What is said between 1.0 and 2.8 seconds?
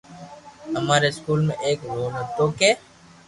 اسڪول مي ايڪ رول ھوتو ڪي